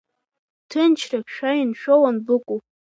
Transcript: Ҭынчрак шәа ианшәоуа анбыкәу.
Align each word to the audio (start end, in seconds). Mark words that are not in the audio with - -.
Ҭынчрак 0.69 1.27
шәа 1.35 1.51
ианшәоуа 1.59 2.07
анбыкәу. 2.09 2.59